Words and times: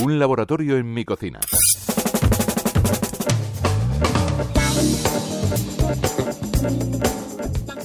Un 0.00 0.18
laboratorio 0.18 0.78
en 0.78 0.92
mi 0.92 1.04
cocina. 1.04 1.38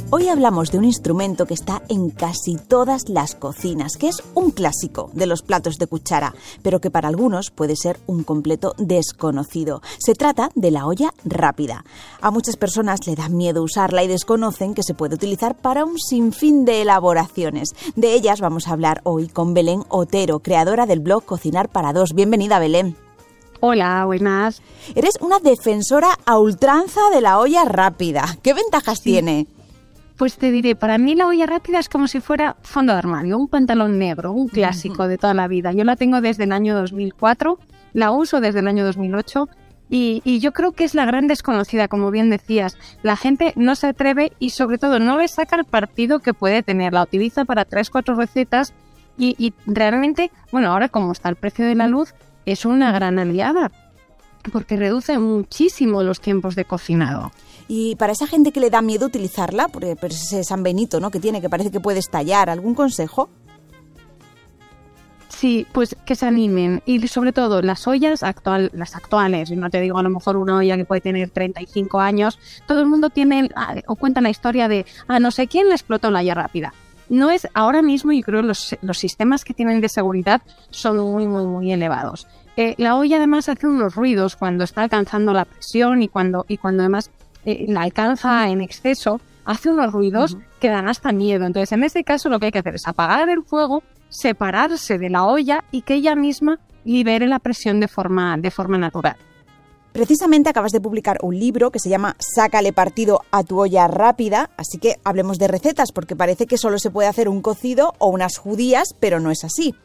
Hoy 0.10 0.30
hablamos 0.30 0.72
de 0.72 0.78
un 0.78 0.86
instrumento 0.86 1.46
que 1.46 1.54
está 1.54 1.82
en 1.90 2.12
casi 2.12 2.56
todas 2.56 3.10
las 3.10 3.36
cocinas, 3.36 3.98
que 3.98 4.08
es 4.08 4.24
un 4.36 4.52
clásico 4.52 5.10
de 5.12 5.28
los 5.28 5.42
platos 5.42 5.76
de 5.76 5.88
cuchara, 5.88 6.34
pero 6.62 6.80
que 6.80 6.90
para 6.90 7.10
algunos 7.10 7.52
puede 7.52 7.76
ser 7.76 8.00
un 8.08 8.24
completo 8.24 8.74
desconocido. 8.78 9.82
Se 10.00 10.14
trata 10.14 10.50
de 10.56 10.72
la 10.72 10.86
olla 10.86 11.14
rápida. 11.26 11.84
A 12.22 12.32
muchas 12.32 12.56
personas 12.56 13.06
le 13.06 13.16
da 13.16 13.28
miedo 13.28 13.62
usarla 13.62 14.02
y 14.02 14.08
desconocen 14.08 14.76
que 14.76 14.84
se 14.84 14.94
puede 14.94 15.16
utilizar 15.16 15.58
para 15.58 15.84
un 15.84 16.00
sinfín 16.00 16.64
de 16.64 16.84
elaboraciones. 16.84 17.76
De 17.98 18.14
ellas 18.14 18.40
vamos 18.40 18.70
a 18.70 18.72
hablar 18.72 19.02
hoy 19.04 19.28
con 19.28 19.54
Belén 19.54 19.84
Otero, 19.90 20.40
creadora 20.40 20.86
del 20.86 21.02
blog 21.02 21.26
Cocinar 21.26 21.68
para 21.68 21.92
dos. 21.92 22.14
Bienvenida, 22.14 22.60
Belén. 22.60 22.96
Hola, 23.60 24.06
buenas. 24.06 24.62
Eres 24.96 25.16
una 25.20 25.40
defensora 25.40 26.18
a 26.26 26.40
ultranza 26.40 27.02
de 27.12 27.20
la 27.20 27.40
olla 27.40 27.66
rápida. 27.66 28.38
¿Qué 28.42 28.54
ventajas 28.54 29.02
tiene? 29.02 29.48
Pues 30.18 30.38
te 30.38 30.52
diré, 30.52 30.76
para 30.76 30.98
mí 30.98 31.14
la 31.14 31.28
olla 31.28 31.46
rápida 31.46 31.78
es 31.78 31.90
como 31.90 32.08
si 32.08 32.22
fuera 32.22 32.58
fondo 32.64 32.92
de 32.92 32.98
armario, 32.98 33.38
un 33.38 33.48
pantalón 33.48 34.00
negro, 34.00 34.32
un 34.32 34.48
clásico 34.48 35.08
de 35.08 35.20
toda 35.20 35.36
la 35.36 35.48
vida. 35.48 35.74
Yo 35.74 35.84
la 35.84 35.96
tengo 35.96 36.22
desde 36.22 36.46
el 36.46 36.54
año 36.54 36.76
2004, 36.76 37.60
la 37.94 38.10
uso 38.10 38.42
desde 38.42 38.60
el 38.60 38.68
año 38.68 38.84
2008 38.84 39.48
y, 39.90 40.22
y, 40.26 40.40
yo 40.40 40.52
creo 40.54 40.72
que 40.74 40.84
es 40.84 40.96
la 40.96 41.06
gran 41.06 41.28
desconocida, 41.28 41.88
como 41.88 42.10
bien 42.10 42.32
decías. 42.32 42.78
La 43.04 43.16
gente 43.16 43.54
no 43.56 43.76
se 43.76 43.88
atreve 43.88 44.34
y 44.40 44.50
sobre 44.50 44.80
todo 44.80 45.00
no 45.00 45.18
le 45.18 45.28
saca 45.28 45.56
el 45.56 45.66
partido 45.66 46.20
que 46.20 46.34
puede 46.34 46.64
tener. 46.64 46.94
La 46.94 47.04
utiliza 47.04 47.46
para 47.46 47.64
tres, 47.64 47.92
cuatro 47.92 48.16
recetas 48.16 48.74
y, 49.18 49.36
y 49.38 49.54
realmente, 49.68 50.32
bueno, 50.52 50.72
ahora 50.72 50.90
como 50.90 51.12
está 51.12 51.30
el 51.30 51.36
precio 51.36 51.66
de 51.66 51.76
la 51.76 51.88
luz, 51.88 52.16
es 52.46 52.66
una 52.66 52.92
gran 52.92 53.20
aliada 53.20 53.72
porque 54.52 54.78
reduce 54.78 55.18
muchísimo 55.20 56.04
los 56.04 56.20
tiempos 56.20 56.56
de 56.56 56.66
cocinado. 56.66 57.32
Y 57.68 57.96
para 57.96 58.14
esa 58.14 58.28
gente 58.28 58.52
que 58.52 58.60
le 58.60 58.70
da 58.70 58.82
miedo 58.82 59.06
utilizarla, 59.06 59.68
por 59.68 59.84
ese 59.84 60.44
San 60.44 60.64
Benito 60.64 61.00
¿no? 61.00 61.12
que 61.12 61.20
tiene, 61.20 61.42
que 61.42 61.50
parece 61.50 61.72
que 61.72 61.80
puede 61.80 62.00
estallar, 62.00 62.50
¿algún 62.50 62.76
consejo? 62.76 63.30
Sí, 65.38 65.68
pues 65.72 65.96
que 66.04 66.16
se 66.16 66.26
animen 66.26 66.82
y 66.88 67.08
sobre 67.08 67.32
todo 67.32 67.62
las 67.62 67.86
ollas 67.86 68.24
actual, 68.24 68.72
las 68.74 68.96
actuales, 68.96 69.52
no 69.52 69.70
te 69.70 69.80
digo 69.82 70.00
a 70.00 70.02
lo 70.02 70.10
mejor 70.10 70.36
una 70.36 70.58
olla 70.58 70.78
que 70.78 70.86
puede 70.86 71.02
tener 71.02 71.30
35 71.30 72.00
años, 72.00 72.40
todo 72.66 72.80
el 72.80 72.88
mundo 72.88 73.12
tiene 73.12 73.48
ah, 73.56 73.76
o 73.86 73.96
cuenta 73.96 74.20
la 74.20 74.32
historia 74.32 74.68
de 74.68 74.88
a 75.08 75.20
no 75.20 75.30
sé 75.30 75.48
quién 75.48 75.68
le 75.68 75.76
explotó 75.76 76.10
la 76.10 76.22
olla 76.22 76.34
rápida. 76.34 76.74
No 77.10 77.30
es 77.30 77.48
ahora 77.54 77.84
mismo, 77.84 78.12
y 78.14 78.24
creo 78.24 78.42
los, 78.42 78.76
los 78.82 78.98
sistemas 78.98 79.46
que 79.46 79.54
tienen 79.54 79.80
de 79.80 79.90
seguridad 79.90 80.42
son 80.72 80.98
muy, 80.98 81.28
muy, 81.28 81.46
muy 81.46 81.72
elevados. 81.72 82.28
Eh, 82.58 82.74
la 82.78 82.96
olla 82.98 83.18
además 83.18 83.50
hace 83.50 83.68
unos 83.68 83.94
ruidos 83.94 84.36
cuando 84.36 84.64
está 84.64 84.82
alcanzando 84.82 85.32
la 85.32 85.46
presión 85.46 86.02
y 86.02 86.08
cuando, 86.08 86.44
y 86.48 86.58
cuando 86.58 86.82
además 86.82 87.12
eh, 87.46 87.66
la 87.68 87.84
alcanza 87.84 88.50
en 88.50 88.62
exceso, 88.62 89.22
hace 89.46 89.70
unos 89.70 89.94
ruidos 89.94 90.38
que 90.60 90.70
dan 90.70 90.90
hasta 90.90 91.12
miedo. 91.12 91.46
Entonces, 91.46 91.72
en 91.72 91.84
este 91.84 92.04
caso, 92.04 92.30
lo 92.30 92.40
que 92.40 92.48
hay 92.48 92.52
que 92.52 92.60
hacer 92.60 92.74
es 92.74 92.88
apagar 92.88 93.30
el 93.30 93.44
fuego, 93.44 93.84
separarse 94.10 94.98
de 94.98 95.12
la 95.12 95.26
olla 95.26 95.64
y 95.72 95.84
que 95.84 95.94
ella 95.94 96.16
misma 96.16 96.60
libere 96.84 97.28
la 97.28 97.38
presión 97.38 97.80
de 97.80 97.88
forma, 97.88 98.36
de 98.38 98.50
forma 98.50 98.80
natural. 98.80 99.18
Precisamente 99.92 100.50
acabas 100.50 100.72
de 100.72 100.82
publicar 100.82 101.20
un 101.22 101.38
libro 101.38 101.72
que 101.72 101.80
se 101.80 101.90
llama 101.90 102.16
Sácale 102.20 102.74
partido 102.74 103.22
a 103.32 103.44
tu 103.44 103.60
olla 103.60 103.88
rápida, 103.88 104.50
así 104.58 104.80
que 104.80 104.96
hablemos 105.04 105.38
de 105.38 105.48
recetas, 105.48 105.92
porque 105.92 106.16
parece 106.16 106.48
que 106.48 106.58
solo 106.58 106.80
se 106.80 106.92
puede 106.92 107.08
hacer 107.08 107.30
un 107.30 107.42
cocido 107.42 107.94
o 108.00 108.08
unas 108.08 108.38
judías, 108.38 108.96
pero 109.00 109.20
no 109.20 109.32
es 109.32 109.44
así. 109.44 109.76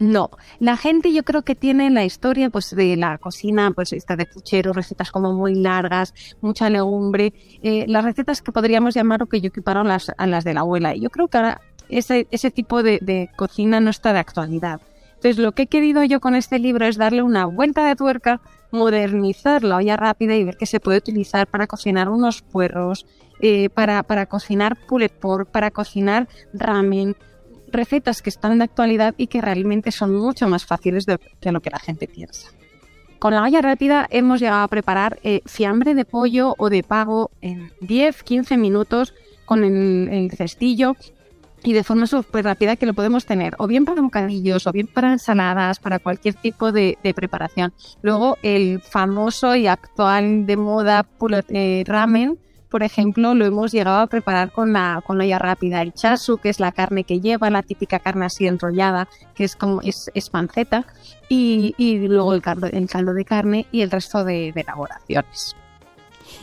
No, 0.00 0.30
la 0.60 0.78
gente 0.78 1.12
yo 1.12 1.24
creo 1.24 1.42
que 1.42 1.54
tiene 1.54 1.90
la 1.90 2.06
historia 2.06 2.48
pues 2.48 2.74
de 2.74 2.96
la 2.96 3.18
cocina, 3.18 3.70
pues 3.72 3.92
esta 3.92 4.16
de 4.16 4.24
puchero, 4.24 4.72
recetas 4.72 5.10
como 5.12 5.34
muy 5.34 5.54
largas, 5.54 6.14
mucha 6.40 6.70
legumbre, 6.70 7.34
eh, 7.62 7.84
las 7.86 8.02
recetas 8.02 8.40
que 8.40 8.50
podríamos 8.50 8.94
llamar 8.94 9.22
o 9.22 9.26
que 9.26 9.42
yo 9.42 9.48
equiparo 9.48 9.80
a 9.80 9.84
las, 9.84 10.10
a 10.16 10.26
las 10.26 10.42
de 10.42 10.54
la 10.54 10.60
abuela. 10.60 10.96
Y 10.96 11.00
yo 11.00 11.10
creo 11.10 11.28
que 11.28 11.36
ahora 11.36 11.60
ese, 11.90 12.26
ese 12.30 12.50
tipo 12.50 12.82
de, 12.82 12.98
de 13.02 13.28
cocina 13.36 13.78
no 13.78 13.90
está 13.90 14.14
de 14.14 14.20
actualidad. 14.20 14.80
Entonces 15.16 15.36
lo 15.36 15.52
que 15.52 15.64
he 15.64 15.66
querido 15.66 16.02
yo 16.02 16.18
con 16.18 16.34
este 16.34 16.58
libro 16.58 16.86
es 16.86 16.96
darle 16.96 17.22
una 17.22 17.44
vuelta 17.44 17.86
de 17.86 17.94
tuerca, 17.94 18.40
modernizar 18.70 19.64
la 19.64 19.76
olla 19.76 19.98
rápida 19.98 20.34
y 20.34 20.44
ver 20.44 20.56
que 20.56 20.64
se 20.64 20.80
puede 20.80 20.96
utilizar 20.96 21.46
para 21.46 21.66
cocinar 21.66 22.08
unos 22.08 22.40
puerros, 22.40 23.04
eh, 23.42 23.68
para, 23.68 24.02
para 24.02 24.24
cocinar 24.24 24.78
pulled 24.86 25.10
pork, 25.10 25.50
para 25.50 25.70
cocinar 25.70 26.26
ramen, 26.54 27.16
recetas 27.72 28.22
que 28.22 28.30
están 28.30 28.58
de 28.58 28.64
actualidad 28.64 29.14
y 29.16 29.26
que 29.26 29.40
realmente 29.40 29.92
son 29.92 30.14
mucho 30.14 30.48
más 30.48 30.64
fáciles 30.64 31.06
de, 31.06 31.18
lo 31.50 31.60
que 31.60 31.70
la 31.70 31.78
gente 31.78 32.08
piensa. 32.08 32.50
Con 33.18 33.34
la 33.34 33.42
olla 33.42 33.60
rápida 33.60 34.06
hemos 34.10 34.40
llegado 34.40 34.62
a 34.62 34.68
preparar 34.68 35.18
eh, 35.22 35.42
fiambre 35.44 35.94
de 35.94 36.04
pollo 36.04 36.54
o 36.56 36.70
de 36.70 36.82
pago 36.82 37.30
en 37.42 37.70
10-15 37.80 38.56
minutos 38.56 39.14
con 39.44 39.64
el, 39.64 40.30
cestillo 40.30 40.96
y 41.62 41.74
de 41.74 41.84
forma 41.84 42.06
súper 42.06 42.44
rápida 42.44 42.76
que 42.76 42.86
lo 42.86 42.94
podemos 42.94 43.26
tener 43.26 43.54
o 43.58 43.66
bien 43.66 43.84
para 43.84 44.00
bocadillos 44.00 44.66
o 44.66 44.72
bien 44.72 44.86
para 44.86 45.12
ensaladas, 45.12 45.80
para 45.80 45.98
cualquier 45.98 46.34
tipo 46.34 46.72
de, 46.72 46.96
preparación. 47.14 47.74
Luego 48.00 48.38
el 48.42 48.80
famoso 48.80 49.54
y 49.54 49.66
actual 49.66 50.46
de 50.46 50.56
moda 50.56 51.06
eh, 51.48 51.84
ramen 51.86 52.38
por 52.70 52.84
ejemplo, 52.84 53.34
lo 53.34 53.44
hemos 53.44 53.72
llegado 53.72 53.98
a 53.98 54.06
preparar 54.06 54.52
con 54.52 54.72
la, 54.72 55.02
con 55.04 55.18
la 55.18 55.24
olla 55.24 55.38
rápida. 55.38 55.82
El 55.82 55.92
chasu, 55.92 56.38
que 56.38 56.48
es 56.48 56.60
la 56.60 56.70
carne 56.70 57.02
que 57.02 57.20
lleva, 57.20 57.50
la 57.50 57.62
típica 57.62 57.98
carne 57.98 58.26
así 58.26 58.46
enrollada, 58.46 59.08
que 59.34 59.44
es 59.44 59.56
como 59.56 59.80
es, 59.82 60.30
panceta, 60.30 60.86
y, 61.28 61.74
luego 62.06 62.32
el 62.32 62.42
caldo, 62.42 62.68
el 62.68 62.88
caldo 62.88 63.12
de 63.12 63.24
carne 63.24 63.66
y 63.72 63.82
el 63.82 63.90
resto 63.90 64.24
de, 64.24 64.50
elaboraciones. 64.54 65.56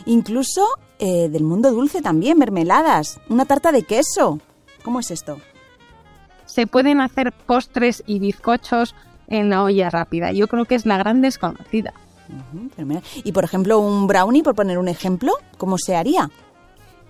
Incluso 0.05 0.67
eh, 0.99 1.29
del 1.29 1.43
mundo 1.43 1.71
dulce 1.71 2.01
también, 2.01 2.37
mermeladas, 2.37 3.21
una 3.29 3.45
tarta 3.45 3.71
de 3.71 3.83
queso. 3.83 4.39
¿Cómo 4.83 4.99
es 4.99 5.11
esto? 5.11 5.39
Se 6.45 6.67
pueden 6.67 6.99
hacer 6.99 7.31
postres 7.31 8.03
y 8.05 8.19
bizcochos 8.19 8.95
en 9.27 9.49
la 9.49 9.63
olla 9.63 9.89
rápida. 9.89 10.33
Yo 10.33 10.47
creo 10.47 10.65
que 10.65 10.75
es 10.75 10.85
la 10.85 10.97
gran 10.97 11.21
desconocida 11.21 11.93
y 13.23 13.31
por 13.31 13.43
ejemplo, 13.43 13.79
un 13.79 14.07
brownie, 14.07 14.43
por 14.43 14.55
poner 14.55 14.77
un 14.77 14.87
ejemplo, 14.87 15.33
¿cómo 15.57 15.77
se 15.77 15.95
haría? 15.95 16.29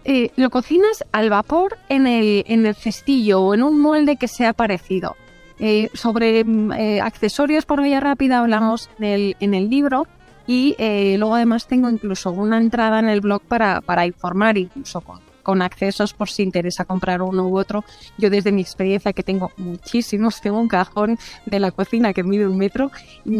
Eh, 0.10 0.32
lo 0.38 0.50
cocinas 0.50 1.04
al 1.12 1.30
vapor 1.30 1.78
en 1.90 2.08
el, 2.08 2.46
en 2.48 2.66
el 2.66 2.76
cestillo 2.76 3.42
o 3.42 3.54
en 3.54 3.62
un 3.62 3.80
molde 3.80 4.16
que 4.16 4.30
sea 4.30 4.54
parecido. 4.54 5.18
Eh, 5.60 5.90
sobre 5.94 6.46
mm, 6.46 6.72
eh, 6.72 7.02
accesorios 7.02 7.66
por 7.66 7.82
vía 7.82 8.00
rápida 8.00 8.40
hablamos 8.40 8.90
en 9.00 9.06
el, 9.06 9.36
en 9.40 9.54
el 9.54 9.70
libro 9.70 10.08
y 10.46 10.78
luego 11.18 11.36
además 11.36 11.68
tengo 11.68 11.90
incluso 11.90 12.32
una 12.32 12.58
entrada 12.58 13.00
en 13.00 13.10
el 13.10 13.20
blog 13.20 13.42
para, 13.42 13.82
para 13.82 14.06
informar 14.06 14.58
incluso 14.58 15.02
con, 15.02 15.20
con 15.48 15.62
accesos 15.62 16.14
por 16.14 16.30
si 16.30 16.44
interesa 16.44 16.84
comprar 16.84 17.22
uno 17.22 17.48
u 17.48 17.58
otro. 17.58 17.86
Yo 18.18 18.30
desde 18.30 18.52
mi 18.52 18.62
experiencia, 18.62 19.14
que 19.14 19.24
tengo 19.24 19.50
muchísimos, 19.56 20.42
tengo 20.42 20.60
un 20.60 20.68
cajón 20.68 21.18
de 21.46 21.62
la 21.62 21.72
cocina 21.72 22.12
que 22.12 22.22
mide 22.22 22.46
un 22.46 22.58
metro 22.58 22.92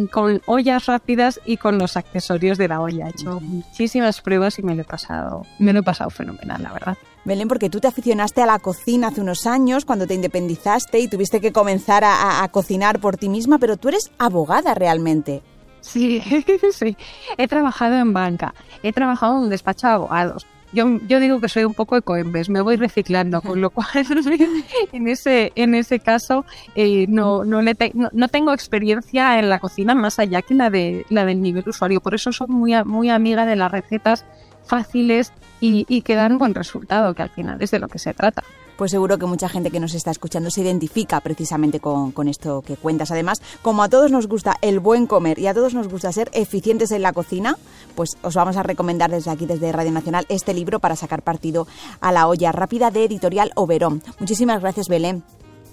con 0.10 0.42
ollas 0.46 0.86
rápidas 0.86 1.42
y 1.46 1.58
con 1.58 1.78
los 1.78 1.98
accesorios 1.98 2.58
de 2.58 2.70
la 2.70 2.80
olla. 2.80 3.08
He 3.08 3.10
hecho 3.10 3.42
muchísimas 3.42 4.22
pruebas 4.22 4.58
y 4.58 4.64
me 4.64 4.74
lo 4.74 4.84
he 4.84 4.86
pasado, 4.86 5.46
me 5.60 5.74
lo 5.74 5.82
he 5.82 5.84
pasado 5.84 6.10
fenomenal, 6.10 6.64
la 6.64 6.72
verdad. 6.72 6.98
Belén, 7.26 7.50
porque 7.50 7.70
tú 7.70 7.82
te 7.82 7.90
aficionaste 7.90 8.42
a 8.42 8.46
la 8.46 8.60
cocina 8.60 9.10
hace 9.10 9.20
unos 9.20 9.46
años 9.46 9.84
cuando 9.84 10.08
te 10.08 10.14
independizaste 10.14 11.00
y 11.00 11.10
tuviste 11.10 11.42
que 11.42 11.52
comenzar 11.52 12.06
a, 12.06 12.42
a 12.42 12.48
cocinar 12.48 13.00
por 13.00 13.18
ti 13.18 13.28
misma, 13.28 13.58
pero 13.58 13.76
tú 13.76 13.90
eres 13.90 14.12
abogada 14.18 14.74
realmente. 14.76 15.42
Sí, 15.82 16.22
sí. 16.72 16.96
He 17.38 17.50
trabajado 17.50 17.96
en 17.96 18.14
banca, 18.14 18.54
he 18.82 18.94
trabajado 18.94 19.36
en 19.36 19.44
un 19.44 19.50
despacho 19.50 19.88
de 19.88 19.94
abogados, 19.94 20.48
yo, 20.74 21.00
yo 21.08 21.20
digo 21.20 21.40
que 21.40 21.50
soy 21.50 21.64
un 21.64 21.74
poco 21.74 21.98
ecoembes, 21.98 22.50
me 22.50 22.62
voy 22.62 22.76
reciclando, 22.76 23.42
con 23.42 23.62
lo 23.62 23.70
cual 23.70 23.88
en 24.92 25.08
ese, 25.08 25.52
en 25.56 25.76
ese 25.76 26.00
caso 26.00 26.46
eh, 26.76 27.06
no, 27.08 27.46
no, 27.46 27.62
no, 27.62 28.28
tengo 28.28 28.54
experiencia 28.54 29.40
en 29.40 29.50
la 29.50 29.60
cocina 29.60 29.96
más 29.96 30.20
allá 30.20 30.42
que 30.42 30.54
la, 30.54 30.70
de, 30.70 31.06
la 31.10 31.26
del 31.26 31.42
nivel 31.42 31.68
usuario. 31.68 32.02
Por 32.02 32.16
eso 32.16 32.32
soy 32.32 32.48
muy, 32.48 32.74
muy 32.84 33.10
amiga 33.10 33.46
de 33.46 33.56
las 33.56 33.72
recetas 33.72 34.26
fáciles 34.66 35.32
y, 35.62 35.86
y 35.88 36.02
que 36.02 36.16
dan 36.16 36.38
buen 36.38 36.54
resultado, 36.54 37.14
que 37.14 37.24
al 37.24 37.30
final 37.30 37.62
es 37.62 37.72
de 37.72 37.80
lo 37.80 37.88
que 37.88 38.00
se 38.00 38.14
trata 38.14 38.44
pues 38.78 38.92
seguro 38.92 39.18
que 39.18 39.26
mucha 39.26 39.50
gente 39.50 39.72
que 39.72 39.80
nos 39.80 39.94
está 39.94 40.12
escuchando 40.12 40.50
se 40.52 40.62
identifica 40.62 41.20
precisamente 41.20 41.80
con, 41.80 42.12
con, 42.12 42.28
esto 42.28 42.62
que 42.62 42.76
cuentas. 42.76 43.12
Además, 43.12 43.42
como 43.62 43.84
a 43.84 43.90
todos 43.90 44.12
nos 44.12 44.28
gusta 44.28 44.56
el 44.62 44.80
buen 44.80 45.08
comer 45.08 45.40
y 45.40 45.48
a 45.48 45.54
todos 45.54 45.74
nos 45.74 45.88
gusta 45.88 46.12
ser 46.12 46.30
eficientes 46.34 46.92
en 46.92 47.02
la 47.02 47.14
cocina, 47.14 47.58
pues 47.96 48.18
os 48.22 48.36
vamos 48.36 48.58
a 48.58 48.64
recomendar 48.64 49.12
desde 49.12 49.32
aquí, 49.32 49.46
desde 49.46 49.72
Radio 49.72 49.92
Nacional, 49.92 50.26
este 50.30 50.54
libro 50.54 50.80
para 50.80 50.96
sacar 50.96 51.22
partido 51.22 51.68
a 52.00 52.12
la 52.12 52.28
olla 52.28 52.52
rápida 52.52 52.92
de 52.92 53.06
Editorial 53.06 53.52
Oberón. 53.56 54.04
Muchísimas 54.20 54.62
gracias, 54.62 54.88
Belén. 54.88 55.24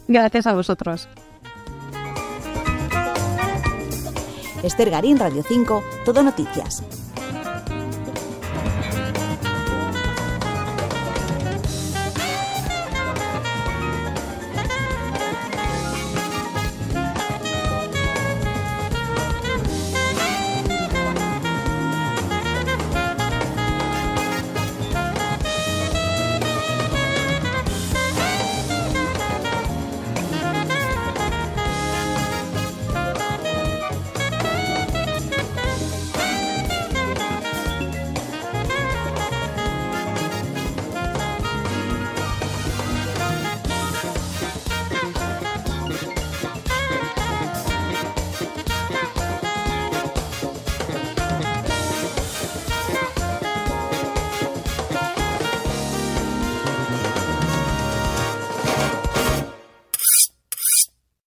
Gracias 0.09 0.47
a 0.47 0.55
vosotros. 0.55 1.09
Esther 4.63 4.91
Garín, 4.91 5.19
Radio 5.19 5.43
5, 5.47 5.83
Todo 6.05 6.23
Noticias. 6.23 6.83